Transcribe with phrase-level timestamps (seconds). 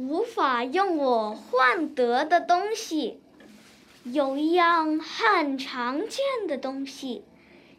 [0.00, 3.20] 无法用我换得的东西。
[4.02, 7.22] 有一样很常见的东西，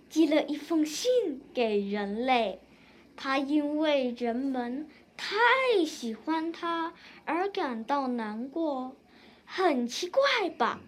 [0.08, 2.60] 寄了一封信给人类。
[3.16, 4.88] 它因为人们
[5.18, 6.94] 太喜欢它
[7.26, 8.96] 而感到难过，
[9.44, 10.80] 很奇怪吧？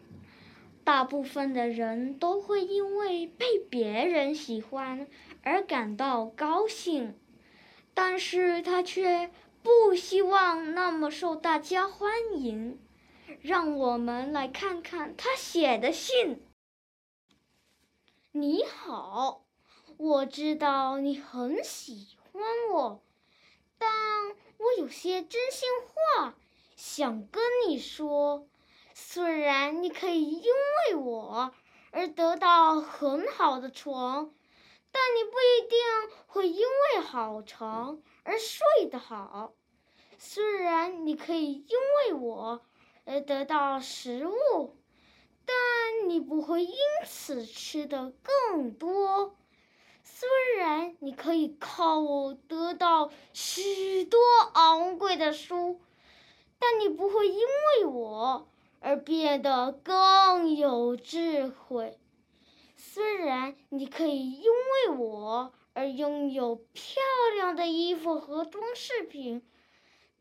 [0.84, 5.08] 大部分的人都会因为被别人喜欢
[5.42, 7.16] 而感到高兴，
[7.96, 9.32] 但是他却
[9.64, 12.80] 不希望那么受大家欢迎。
[13.42, 16.46] 让我们来看看他写的信。
[18.32, 19.46] 你好，
[19.98, 23.04] 我知道你很喜欢我，
[23.78, 23.90] 但
[24.58, 26.36] 我有些真心话
[26.76, 28.48] 想跟你说。
[28.94, 31.54] 虽然你可以因为我
[31.92, 34.32] 而得到很好的床，
[34.94, 35.78] 但你不一定
[36.28, 39.54] 会因为好床而睡得好。
[40.18, 42.62] 虽然你可以因为我。
[43.06, 44.78] 而得到食物，
[45.46, 46.74] 但你不会因
[47.06, 49.36] 此吃的更多。
[50.06, 54.18] 虽然你可以靠我得到许多
[54.54, 55.82] 昂贵的书，
[56.60, 58.48] 但你不会因为我
[58.80, 62.00] 而变得更有智慧。
[62.86, 67.02] 虽然你可以因为我而拥有漂
[67.36, 69.42] 亮的衣服和装饰品。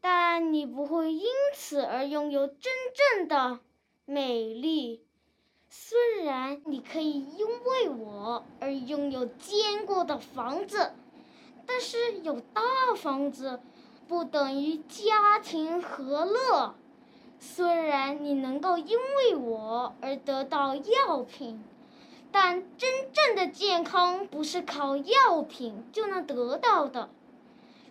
[0.00, 2.72] 但你不会因此而拥有真
[3.18, 3.60] 正的
[4.04, 5.04] 美丽。
[5.68, 10.92] 虽然你可以因为我而拥有坚固的房子，
[11.66, 12.62] 但是有大
[12.96, 13.60] 房子
[14.08, 16.74] 不等于家庭和乐。
[17.38, 21.62] 虽然你能够因为我而得到药品，
[22.32, 27.10] 但真正的健康不是靠药品就能得到的。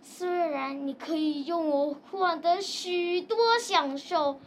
[0.03, 4.41] 虽然你可以用我换得许多享受，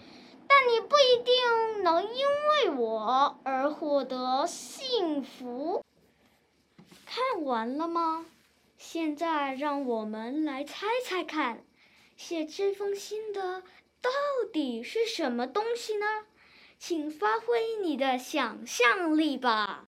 [0.49, 5.83] 但你不一定能因为我而获得幸福。
[7.07, 8.27] 看完了吗？
[8.77, 11.65] 现在让我们来猜猜看，
[12.17, 13.63] 写这封信的
[14.03, 14.11] 到
[14.53, 16.07] 底是什么东西呢？
[16.79, 19.89] 请发挥你的想象力吧。